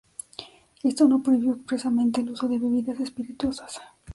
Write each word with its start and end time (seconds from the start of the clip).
Esto 0.81 1.07
no 1.07 1.21
prohibió 1.21 1.53
expresamente 1.53 2.21
el 2.21 2.31
uso 2.31 2.47
de 2.47 2.57
bebidas 2.57 2.99
espirituosas. 2.99 3.79